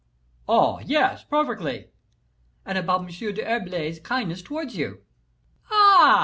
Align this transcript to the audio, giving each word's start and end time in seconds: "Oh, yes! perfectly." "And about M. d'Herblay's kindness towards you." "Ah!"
"Oh, 0.49 0.79
yes! 0.83 1.23
perfectly." 1.23 1.91
"And 2.65 2.75
about 2.75 3.01
M. 3.01 3.07
d'Herblay's 3.33 3.99
kindness 3.99 4.41
towards 4.41 4.75
you." 4.75 5.01
"Ah!" 5.69 6.19